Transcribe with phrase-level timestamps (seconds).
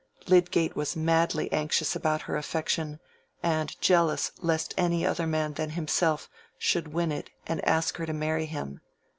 [0.25, 2.99] Lydgate was madly anxious about her affection,
[3.43, 6.27] and jealous lest any other man than himself
[6.57, 8.81] should win it and ask her to marry him.